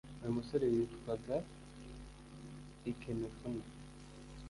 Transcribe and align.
uyu 0.21 0.37
musore 0.37 0.65
yitwaga 0.75 1.35
ikemefuna 2.91 3.63